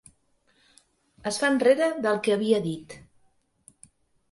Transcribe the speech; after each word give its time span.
Es 1.33 1.37
fa 1.43 1.51
enrere 1.57 1.91
del 2.07 2.19
que 2.29 2.35
havia 2.39 2.65
dit. 2.67 2.99